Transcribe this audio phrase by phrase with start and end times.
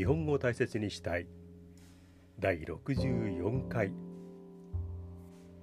[0.00, 1.26] 日本語を大切にしたい。
[2.38, 3.92] 第64回。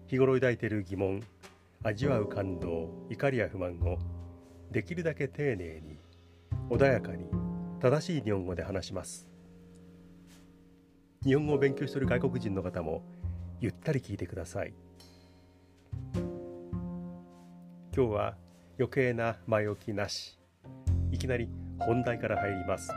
[0.06, 1.24] 日頃抱いている疑問。
[1.82, 3.08] 味わう感動。
[3.10, 3.98] 怒りや不満を。
[4.70, 5.98] できるだけ丁寧に。
[6.70, 7.26] 穏やかに。
[7.82, 9.28] 正しい日本語で話します。
[11.26, 13.02] 日本語を勉強している外国人の方も
[13.60, 14.74] ゆったり聞いてください。
[16.14, 16.22] 今
[17.92, 18.38] 日は
[18.78, 20.38] 余計な前置きなし。
[21.12, 22.92] いきなり本題から入ります。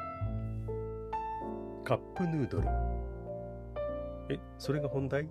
[1.90, 2.68] カップヌードル。
[4.28, 5.22] えそれが本題？
[5.24, 5.26] っ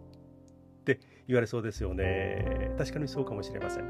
[0.83, 2.73] て言われそうですよね。
[2.77, 3.89] 確かにそうかもしれません。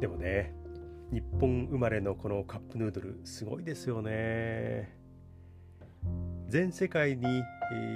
[0.00, 0.52] でもね
[1.10, 4.98] 日本生まれのこのカップヌードルすごいですよね。
[6.48, 7.42] 全世界に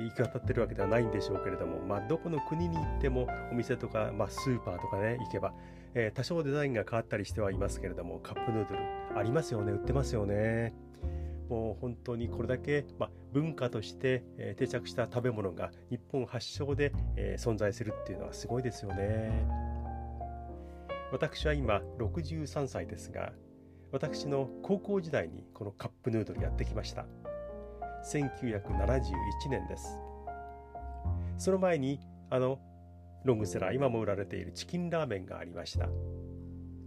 [0.06, 5.52] 行き渡ってるわけではないんでしょうけれども、まあ、どこの国に行ってもお店とか、まあ、スーパーとかね行けば、
[5.92, 8.80] えー、多少デザインが変わったりしてはいますけれどもカップヌードル
[9.18, 10.72] ありますよね売ってますよね。
[11.48, 19.78] もう本当にこれだけ、まあ、文化として、え、定着した食べ物が日本発祥で、え、存在するっていうのはすごいですよね。
[21.10, 23.32] 私は今63歳ですが
[23.92, 27.06] 私の高校時代にこのカップヌードルやってきました。
[28.04, 29.98] 1971年です。
[31.38, 32.58] その前にあの
[33.24, 35.88] ロングセラー今も売られているチキンラーメンがありました。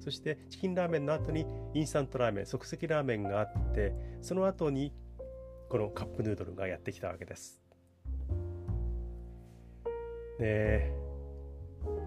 [0.01, 4.91] そしてチキンラーメンの後にインスタントラーメン即席ラーメンがあってその後に
[5.69, 7.61] このカップヌードルがやってきたわけです。
[10.39, 10.91] ね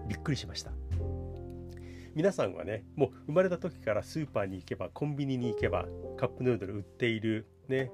[0.07, 0.71] びっくりしました。
[2.13, 5.85] 皆さんはねもう生まれた時からスーパーに行けばコンビニに行けば
[6.17, 7.91] カップヌードル売っているね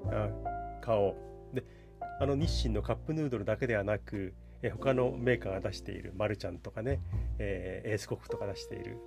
[0.81, 1.15] 顔。
[1.53, 1.63] で
[2.19, 6.99] あの日清のカップヌードルだけではなくえ他のメーカーが出しているマルちゃんとかね、
[7.39, 8.97] えー、エースコックとか出している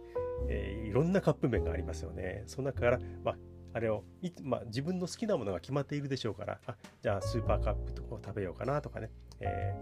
[0.49, 2.45] えー、いろんなカップ麺がありますよね。
[2.47, 3.37] その中から、まあ、
[3.75, 4.05] あれを
[4.43, 9.11] まあ、自分の好きなものが決まっているでしょうから、あじゃあスーパーカップとかを食べようかなとかね、
[9.41, 9.75] え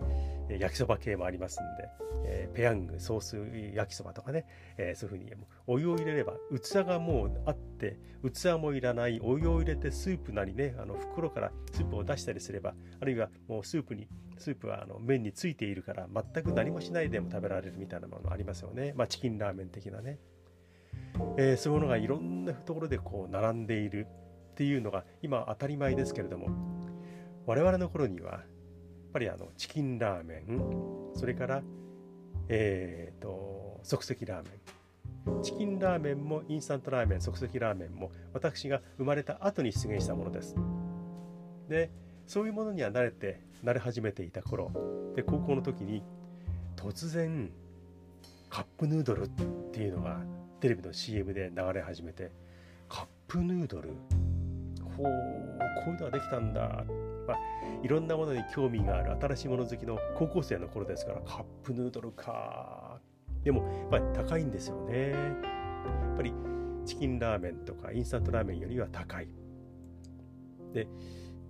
[0.48, 1.88] ー、焼きそば系もありますんで、
[2.24, 3.36] えー、ペヤングソース
[3.74, 4.46] 焼きそばとかね、
[4.78, 5.30] えー、そういうふうに
[5.66, 20.18] お湯を入れれば器がもうあって器もいらないお湯を入れてスープなりねあの袋からスープを出したりすればあるいはもうスープにスープはあの麺についているから全く何もしないでも食べられるみたいなものありますよね、まあ、チキンラーメン的なね。
[21.38, 24.06] えー、そういうものがいろんなところでこう並んでいる
[24.52, 26.48] っていうのが今当たり前ですけれども
[27.46, 28.42] 我々の頃にはやっ
[29.12, 30.60] ぱりあのチキンラーメン
[31.14, 31.62] それから
[32.48, 34.52] えっ、ー、と即席ラーメン。
[35.42, 40.56] チキンラーメンもインスタントラーメン即席ラーメンも私が生まれた後に出現したものです。
[41.68, 41.90] で
[42.26, 44.72] そういうものには慣れて慣れ始めていた頃
[45.14, 46.02] で高校の時に
[46.76, 47.52] 突然
[48.50, 49.28] カップヌードルっ
[49.72, 50.20] ていうのが
[50.62, 52.30] テレビの CM で流れ始めて
[52.88, 53.88] カップヌードル。
[54.96, 55.06] ほう
[55.84, 56.84] こういうのができたんだ、
[57.26, 57.38] まあ、
[57.82, 63.00] いろんなものに興味がある新しいもの好きの高校生の頃ですからカップヌードルか。
[63.42, 65.10] でもやっぱり高いんですよね。
[65.10, 65.16] や
[66.14, 66.32] っぱり
[66.86, 69.26] チキンラーメンとかインスタントラーメンよりは高い。
[70.72, 70.86] で、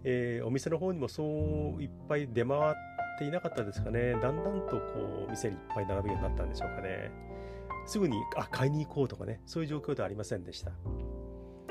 [0.05, 2.73] えー、お店の方にもそういっぱい出回っ
[3.19, 4.13] ていなかったですかね。
[4.13, 7.32] だんだんとこう店にいっぱい並ぶようになったんでしょうかね。
[7.87, 10.73] すぐにあ買いに行こうとかねそういう状況ではありませんでした。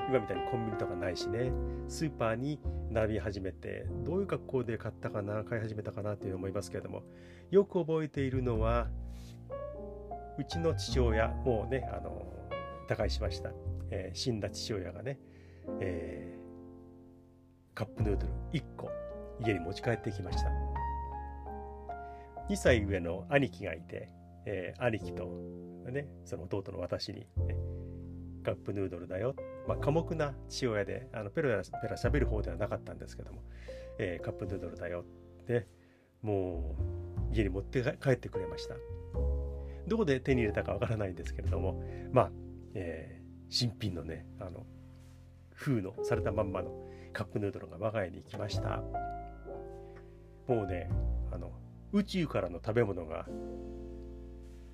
[0.10, 1.52] 今みたいにコンビニとかないしね
[1.88, 7.04] スーパーに並び始めてどういう格好で買ったかな買い始めたかなという思いますけれども
[7.50, 8.88] よく覚えているのは
[10.38, 12.26] うちの父親もうねあの
[12.90, 13.52] 他界しました、
[13.90, 15.18] えー、死んだ父親がね、
[15.80, 18.90] えー、カップヌードル1個
[19.46, 20.50] 家に持ち帰ってきました。
[22.50, 24.10] 2歳上の兄貴がいて、
[24.46, 25.26] えー、兄貴と
[25.92, 27.56] ね、その弟の私に、ね、
[28.44, 29.36] カップヌードルだよ。
[29.68, 33.42] まあ、寡黙な父親で、あのペラペラ喋る方ではなかったんですけども、
[34.00, 35.06] えー、カップヌードルだよ
[35.42, 35.68] って、
[36.22, 36.76] も
[37.32, 38.76] う家に持って帰ってくれました。
[39.88, 42.32] どこで手に入れたかわからないんですけれども、まあ、
[42.74, 44.66] えー、新品のね、あの、
[45.54, 46.72] 封のされたまんまの
[47.14, 48.84] カップヌードルが我が家に来ました。
[50.48, 50.90] もうね、
[51.32, 51.52] あの、
[51.92, 53.28] 宇宙からの食べ物が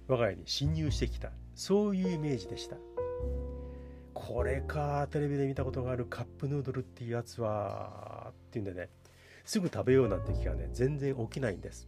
[0.08, 1.32] 我が家に侵入してきた。
[1.56, 2.78] そういうイメージでした。
[4.14, 8.90] これかテレビで見たことがあるカップヌードルっていうやつはっていうんでね。
[9.46, 11.88] すぐ食べようなんて気がね全然起きないんです。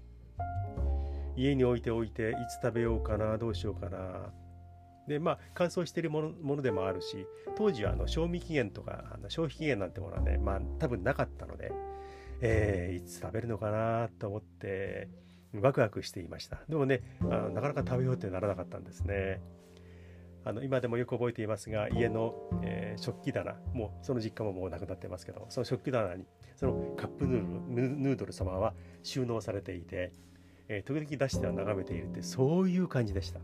[1.35, 4.31] 家に置いておいていつ食べようかなどうしようかな。
[5.07, 7.25] でまあ乾燥しているものものでもあるし
[7.57, 11.71] 当時はあの賞味期限とかあの消費期限なんてものはねまあ多分なかったので、
[12.41, 15.09] えー、いつ食べるのかなと思って
[15.53, 16.59] ワクワクしていました。
[16.69, 19.41] でもねあなかなか食べようってならなかったんですね。
[20.45, 26.25] あの今でもよく覚えていますが家の、えー、食器棚もうその実家ももうなくなってますけどその食器棚に
[26.55, 28.73] そのカップヌードルヌードル様は
[29.03, 30.13] 収納されていて、
[30.69, 33.39] えー、時々出しては眺めているってそういう感じでした。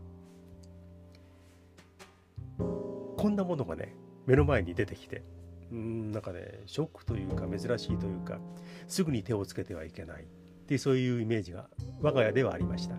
[2.58, 3.94] こんなものがね
[4.26, 5.22] 目の前に出てきて
[5.70, 8.38] うんなんかねショックというか珍しいというか
[8.86, 10.26] すぐに手をつけてはいけない。
[10.66, 11.68] ってそういうイメージが
[12.00, 12.96] 我が家ではありました。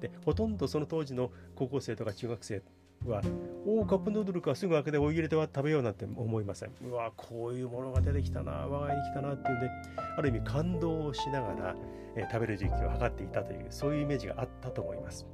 [0.00, 2.62] でほとんどその当時の高校生とか中学生
[3.04, 3.20] は
[3.66, 6.70] おおカップヌードルかすぐ開けてお湯入れては食べようなんて思いません。
[6.80, 9.68] うわこういうものが出てきたな我が家に来たなっていうんで
[10.16, 11.76] ある意味感動をしながら、
[12.14, 15.26] えー、食べる時期を測っていたというそういうイメージがあったと思います。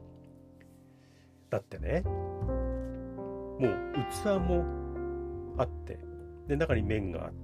[1.50, 3.74] だってねもう
[4.10, 4.64] 器も
[5.58, 5.98] あって
[6.48, 7.43] で中に麺があって、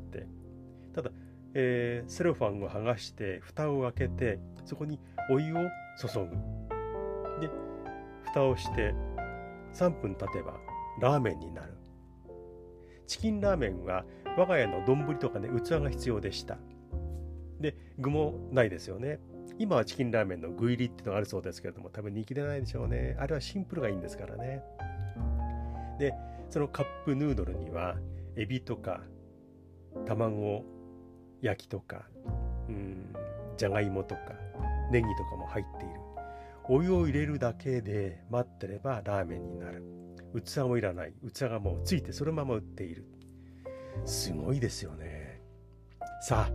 [1.55, 5.01] えー、セロファンを剥がして蓋を開けてそこに
[5.31, 5.59] お湯を
[5.99, 6.31] 注ぐ。
[7.41, 7.51] で
[8.23, 8.95] 蓋をして
[9.75, 10.55] 3分経てば
[11.01, 11.75] ラーメンになる。
[13.07, 14.05] チキンラーメンは
[14.37, 16.59] 我が家の丼とかね器が必要でした。
[17.59, 19.21] で具もないですよね。
[19.59, 23.17] 今はチキンラーメンの具入りっていうのがあるそうですけれども多分人気でないでしょうね。
[23.19, 24.63] あれはシンプルがいいんですからね。
[25.99, 26.15] で
[26.49, 27.97] そのカップヌードルには
[28.37, 29.03] エビとか
[30.07, 30.65] 卵
[31.43, 32.07] 焼きとか
[32.69, 33.15] うん
[33.57, 34.21] じゃがいもとか
[34.91, 35.95] ネギとかも入っている。
[36.69, 39.83] お湯を入れるだけで待ってればラーメンになる。
[40.45, 41.13] 器もいらない。
[41.33, 43.05] 器がもうついてそのまま売っている。
[44.05, 45.43] すごいですよね。
[46.23, 46.53] さあ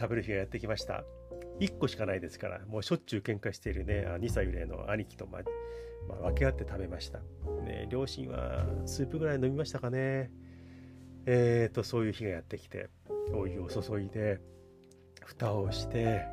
[0.00, 1.04] 食べる日がやってきました。
[1.60, 5.38] 1個しかないですからもうしょっちゅう喧嘩しているね2歳上の兄貴と、ま
[6.08, 7.20] ま、分け合って食べました、
[7.64, 10.30] ね、両親はスープぐらい飲みましたかね。
[11.26, 12.90] えーとそういう日がやってきて。
[13.32, 14.40] お湯を注いで
[15.24, 16.26] 蓋をして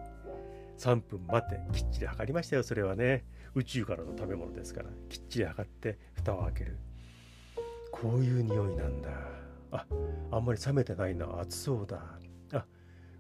[0.78, 3.24] 3分待ってきっちり測りましたよそれはね。
[3.54, 6.78] 宇宙からの食べ物ですからきっちり測って蓋を開ける。
[7.92, 9.10] こういう匂いなんだ。
[9.72, 9.86] あ
[10.32, 11.28] あんまり冷めてないな。
[11.40, 12.02] 熱そうだ。
[12.54, 12.66] あ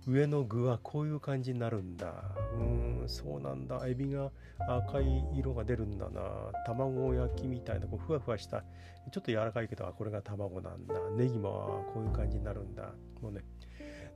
[0.07, 2.13] 上の具はこういう感じになるんだ。
[2.55, 3.85] うんそうなんだ。
[3.85, 4.31] エビが
[4.67, 6.21] 赤い色が出るんだな。
[6.65, 8.63] 卵焼きみたいなこうふわふわした
[9.11, 10.95] ちょっと柔らかいけどあこれが卵なんだ。
[11.15, 12.93] ネギもこういう感じになるんだ。
[13.21, 13.41] もうね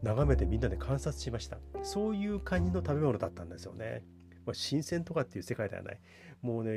[0.03, 1.57] 眺めてみんなで観察しました。
[1.83, 4.03] そういう感じの食べ物だったんですよね、
[4.45, 5.99] まあ、新鮮とかっていう世界ではない。
[6.41, 6.71] もうね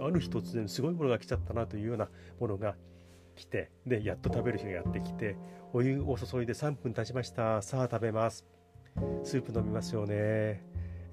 [0.00, 2.08] ある日突然すごいものが来ちゃったなというような
[2.40, 2.74] ものが
[3.36, 5.36] 来てでやっと食べる日がやってきて
[5.72, 7.62] お湯を注いで3分経ちました。
[7.62, 8.44] さあ食べます。
[9.24, 10.64] スープ飲みますよね。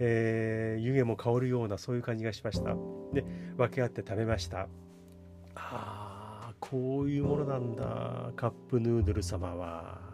[0.04, 2.76] えー、湯気も香るようなそういう感じがしました。
[3.14, 3.24] で
[3.58, 4.68] 分け合って食べました。
[5.56, 8.32] ああこういうものなんだ。
[8.36, 10.11] カップヌードル様は。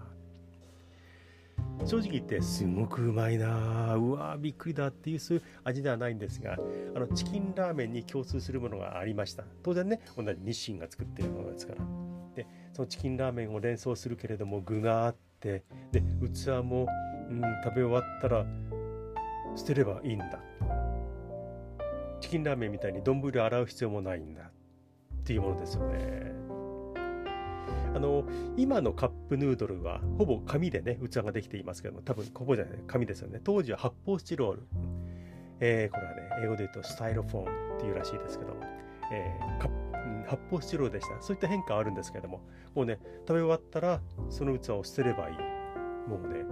[1.86, 6.58] 正直言ってすごくうまいなうわびっくりだっていうそういう味ではないんですが
[6.96, 9.44] あのチキンラーメンに共通するものがありました。
[9.64, 11.80] 当然ね同じ日清が作ってるものですから。
[12.36, 16.88] でそのチキンラーメンを連想するけれども具があってで器も、
[17.30, 18.46] うん、食べ終わったら
[19.56, 20.40] 捨てればいいんだ。
[22.20, 24.42] チキンラーメンみたいに丼洗う必要もないんだ。
[24.42, 26.37] っていうものですよね。
[27.98, 28.24] あの
[28.58, 33.42] 今のカップヌードルはほぼ紙でね器ができていますけども多分ここじゃない紙ですよね。
[33.44, 34.68] 当時は発泡スチロール、
[35.60, 38.56] えー、これはね英語で言うとスタイロフォームっていうらしいですけど、
[39.12, 41.20] えー、発泡スチロールでした。
[41.24, 42.42] そういった変化はあるんですけども
[42.76, 44.00] もうね食べ終わったら
[44.30, 45.36] その器を捨てればいい。
[46.08, 46.46] もうね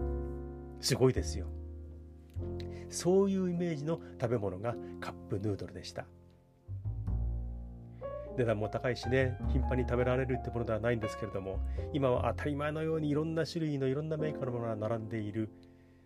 [0.81, 1.45] すごいですよ。
[2.89, 6.07] そういうイメージの食べ物がカップヌードルでした。
[8.37, 11.59] 値段も高いしね頻繁に食べられるってものではないんですけれども
[11.93, 15.49] 今は当たり前のようにいろんな種類のいろんなメーカーのものが並んでいる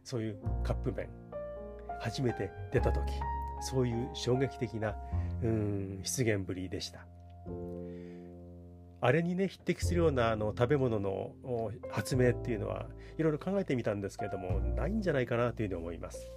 [0.04, 1.10] そういうカップ麺
[2.00, 3.12] 初めて出た時
[3.62, 4.96] そういう衝撃的な
[5.44, 7.06] うん出現ぶりでした。
[9.02, 11.32] あれにね匹敵するようなあの食べ物の
[11.90, 12.86] 発明っていうのは
[13.18, 16.30] いろいろ考えてみたんですけれどもないんじゃないかなというふうに思います。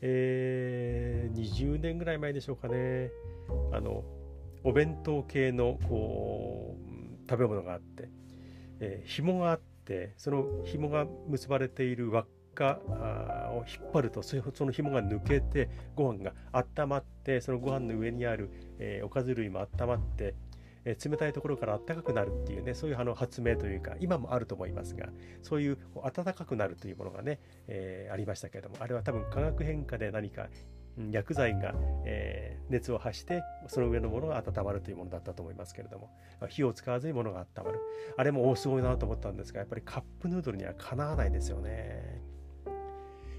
[0.00, 3.10] えー、20年ぐらい前でしょうかね。
[3.72, 4.04] あの
[4.64, 8.08] お弁当系のこう食べ物があって、
[8.80, 12.26] えー、紐があってその紐が結ばれている輪っ
[12.58, 12.80] か
[13.52, 14.36] を引っ張るとそ
[14.66, 18.50] の紐が抜けてご飯が温まってそのご飯の上にある、
[18.80, 20.34] えー、おかず類も温まって
[20.84, 25.08] え冷たいところから暖かくなるっていうねそういうあの発明というか今もあると思いますが
[25.42, 25.78] そういう
[26.14, 30.48] 暖かくなるというものがね、えー、ありましたけれどもあれは多分化学変化で何か
[31.10, 36.10] 薬剤が、えー、熱を発してその上のものが温まるというものだったと思いますけれども
[36.48, 37.80] 火を使わずにものが温まる。
[38.16, 42.20] あれもおすごいなと思ったんですがやっぱりカップヌードルにはかなわないですよね。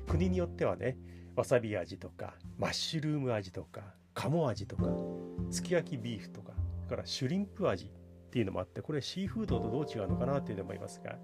[0.08, 0.98] 国によってはね
[1.36, 3.82] わさび味とかマッシュルーム味とか
[4.14, 4.84] 鴨味とか
[5.52, 6.54] すき焼きビーフとか
[6.90, 7.90] からシュリンプ味っ
[8.32, 11.16] ていうのもあってこれシーフードとどう違うのかなっていうのもいますが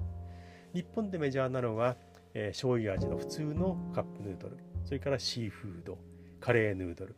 [0.73, 1.97] 日本でメジャーなのは、
[2.33, 5.97] えー、醤油味の普通のカップヌードルそれからシーフード
[6.39, 7.15] カレーヌードル。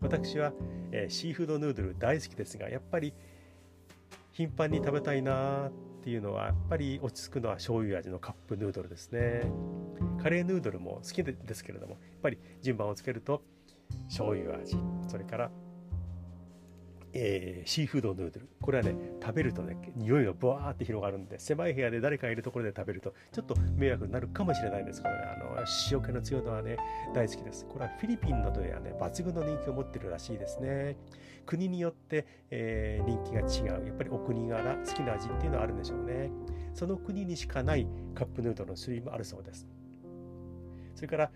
[0.00, 0.54] 私は、
[0.90, 3.12] えー、シーフードヌードル大好きですがやっぱり
[4.32, 9.42] 頻繁に食べたいなっていうのはやっぱり落ち着くのは醤油味のカップヌードルですね。
[10.22, 13.42] カレーヌードルも好きですけれどもやっぱり順番をつけると
[14.06, 14.76] 醤油味
[15.08, 15.50] それから
[17.12, 18.48] えー、シーフードヌードル。
[18.60, 25.02] これはね食べるとね匂いがブワーって広がるんで狭い部屋で誰かいるところで食べるとちょっと迷惑になるかもしれないんです。
[25.02, 26.76] けどねあの塩気の強いのはね
[27.14, 27.66] 大好きです。
[27.66, 30.96] これはフィリピンなどではね抜群の人気を持ってるらしいですね。
[31.46, 33.86] 国によって、えー、人気が違う。
[33.86, 36.30] やっぱりお国柄好きな味っていうのはあるんでしょうね。
[36.74, 39.66] その国にしかないカップヌードルの種類もあるそうです。
[40.94, 41.30] それから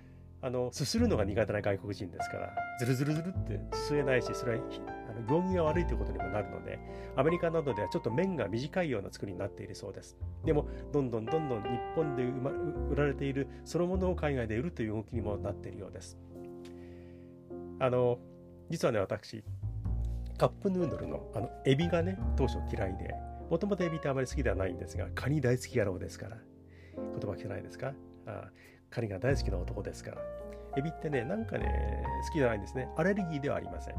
[0.46, 4.60] あのすするのが苦手な外国人ですからズルズルズルって吸えないしそれは
[5.08, 6.78] あの行儀が悪いということにもなるので
[7.16, 10.18] アメリカなどではちょっと面が短いような作りになっているそうです。
[10.44, 16.18] でもどんどんどんどん日本で売られているそのものを海外で売るという動きにもなっているようです。
[17.78, 18.18] あの
[18.68, 19.42] 実はね私
[20.36, 23.14] カップヌードルのあのエビがね当初嫌いで
[23.48, 26.36] もともとエビってあまり好きではないんですがカニ大好き野郎ですから
[26.96, 27.94] 言葉汚いですか？
[28.26, 28.50] あ。
[28.94, 30.18] カニが大好きな男ですから。
[30.76, 32.88] エビってね、なんかね、好きじゃないんですね。
[32.96, 33.94] アレルギーではありません。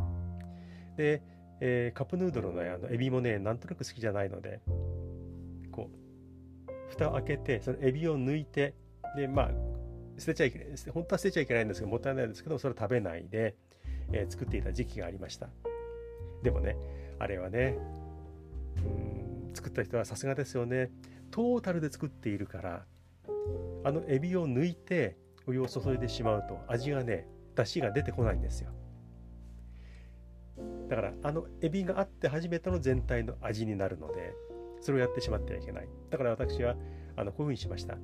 [0.95, 1.21] で、
[1.59, 4.61] えー、カップヌードルのあのエビもね、なんとなく好きじゃないので、
[5.71, 8.73] こう、蓋を開けて、そのエビを抜いて、
[9.15, 9.51] で、まあ、
[10.17, 10.89] 捨てちゃいけないです。
[10.91, 13.55] 本当は捨てちゃいけないんですけど、もったいないですけど、それを食べないで、
[14.11, 15.49] えー、作っていた時期がありました。
[16.43, 16.77] でもね、
[17.19, 17.77] あれはね、
[18.77, 20.91] うん作った人はさすがですよね。
[21.31, 22.85] トータルで作っているから、
[23.83, 28.71] あのエビを抜いてお湯を注いでしまうと味がね出汁が出てこないんですよ。
[30.89, 34.33] だからあのエビがあって初めての全体の味になるので
[34.81, 35.89] それをやってしまってはいけない。
[36.09, 36.75] だから私は
[37.15, 37.97] あのこういうふうにしました。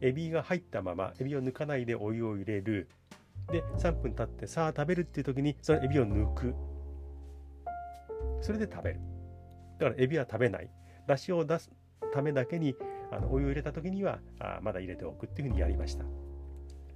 [0.00, 2.88] エビが入ったままエビを抜かないでお湯を入れる。
[3.50, 6.54] で3分経ってさあ食べるっていう時にそのエビを抜く。
[8.40, 9.00] それで食べる。
[9.78, 10.70] だからエビは食べない。
[11.06, 11.70] 出汁を出す
[12.12, 12.74] ためだけに
[13.10, 16.04] あのお湯を入れた時にはあまだ入れておくっていうふうにやりました。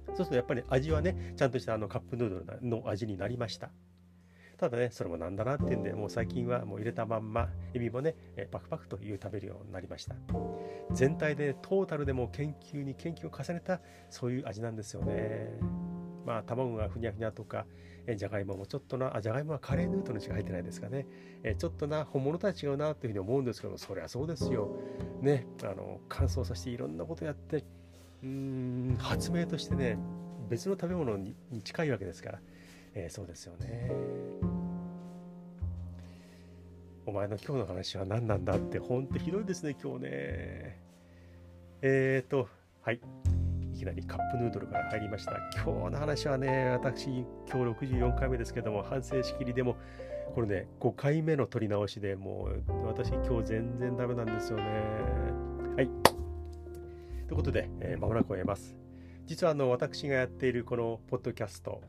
[0.07, 3.69] そうするとやっぱり味はねちゃんとしたあのカップヌードルの味になりました。
[4.57, 8.15] ただねそれもなんだなっていうんでもう最近はもう入れたまんまエビもね
[8.51, 10.15] パクパクという食べるようになりました。
[10.91, 15.90] 全体でトータルでも研究に研究を重ねたそういう味なんですよね。
[16.25, 17.65] まあ卵がふにゃふにゃとか
[18.07, 21.05] えじゃがいももちょっとな、あ、じゃがいもはカレーヌートルしか入ってないですかね。
[21.43, 24.69] えちょっとな、本物とは違うなというふうに思うんですけどそりゃそうですよ。
[25.21, 27.63] ね、あの、乾燥させていろんなことやって、
[28.23, 29.97] うん、発明としてね、
[30.49, 32.39] 別の食べ物に近いわけですから、
[32.93, 33.91] えー、そうですよね。
[37.05, 40.79] お前の今日の話は何なんだって、ほんとひどいですね、今日ね。
[41.81, 42.47] えっ、と、
[42.81, 43.30] はい。
[43.81, 45.39] きなりカップヌードルから入りました。
[45.55, 49.75] 今日の話はね、私、今日64回目ですけども、反省しきりでも、
[50.35, 54.63] これね、5回目の撮り直しでもう、私、今日全然ダメなんですよね。
[55.75, 55.87] はい。
[57.27, 58.75] ということで、えー、間もなく終えます。
[59.25, 61.81] 実はあの私がやっているこのポッドキャスト、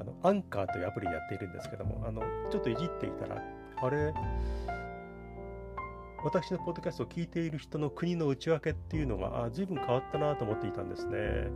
[0.00, 3.42] あのアンカーというアプリでやっているんですけども、あのちょっといじっていたら、
[3.76, 4.12] あれ、
[6.24, 11.50] 私のポッドキャストを聞いている人の国の内訳っていうのが、あ、随分変わったなと思っていたんですね。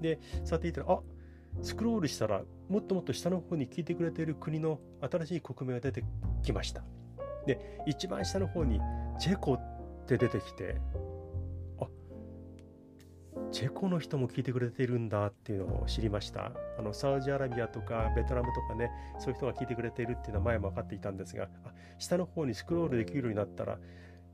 [0.00, 1.00] で、さていたら、あ、
[1.62, 6.04] スクロールしたら、もっともっと下の方に聞いてくれている国の新しい国名が出て
[6.44, 6.84] きました。
[7.46, 8.80] で、一番下の方に、
[9.18, 10.76] チェコって出てきて、
[13.54, 16.50] チェコの人も聞いてくれてるんだっていうのを知りました。
[16.76, 23.78] あの、サウジアラビアとかベトナムとかね、そういう人が聞いてくれているっていうのは前も分かっていたんですが、あ下の方にスクロールできるようになったら、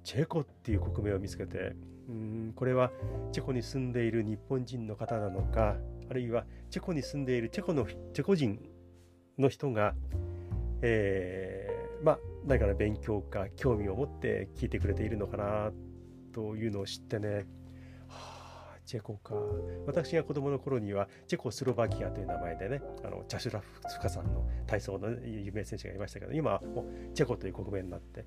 [0.04, 1.74] チェコっていう国名を見つけて
[2.08, 2.90] うんこれは
[3.32, 5.76] チェコに住んでいる日本人の方なのか
[6.10, 8.58] あるいはチェコに住んでいるチェコのチェコ人
[9.38, 9.94] の人が、
[10.82, 15.70] えー、まあ何かの勉強か興味を持って聞いてくれているのかな
[16.32, 17.46] というのを知ってね
[18.86, 19.34] チェコか
[19.86, 28.24] 私が子供の頃にはチェコスロバキアという名前でねあのチャシュラフスカさんの体操の有名選手がいましたけど今はもうチェコという国名になって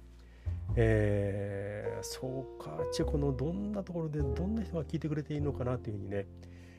[0.75, 6.25] えー、そうか、チェコのどんなところでどんな人が聞いてくれているのかなというふうにね、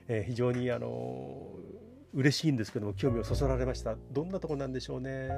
[0.09, 1.49] えー、非常にあの
[2.13, 3.97] 嬉しいんですけども、興味をそそられました。
[4.11, 5.29] どんなとこなんでしょうね。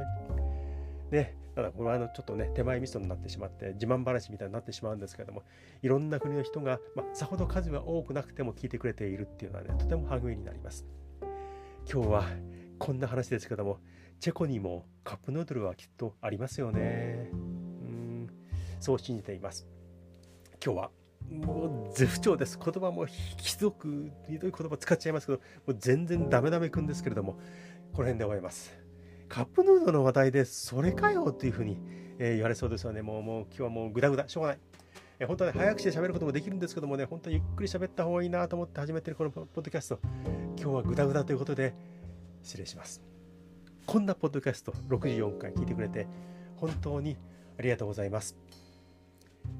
[1.10, 5.42] ね、ただこれはあのちょっとね手前味噌になってしまって自慢話みたいになってしまうんですけれども
[5.82, 10.84] いろんな国の人が、まあ、さほど数は多くなくても聞いてくれているっていうのはねとても励みになります。
[11.90, 12.25] 今日は
[12.78, 13.78] こんな話ですけども
[14.20, 17.30] チェコにもカップヌードルはきっとありますよね。
[17.32, 18.28] うん
[18.80, 19.66] そう信じています。
[20.62, 20.90] 今日は
[21.30, 22.58] もう絶不調です。
[22.62, 27.34] 言葉もひどくひどい言葉使っちゃいますけどもう全然ダメダメくんですけれども
[27.92, 28.86] この辺で終わります。
[29.28, 31.78] カップヌードルの話題でそれかよっていうふうに、
[32.18, 34.59] えー、言われそうですよねもうもう今日はもうグダグダしょうがない
[35.18, 39.99] え本当はね、早口で喋ることもできるんですけどもね、本当にゆっくり喋った方がいいなと思って始めてるこのポッドキャスト、
[40.59, 41.75] 今日はグダグダということで、
[42.42, 43.00] 失礼します。
[43.87, 46.06] こんなポッドキャスト64回聞いてくれて、
[46.56, 47.16] 本当に
[47.59, 48.37] ありがとうございます。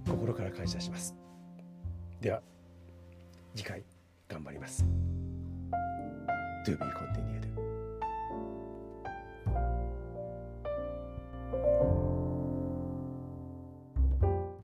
[0.07, 1.15] 心から感謝します。
[2.21, 2.43] では、
[3.55, 3.83] 次回
[4.29, 4.85] 頑張ります。
[6.67, 7.36] To be continued.